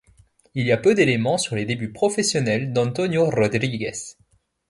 [0.55, 3.93] Il y a peu d'éléments sur les débuts professionnels d'António Rodrigues.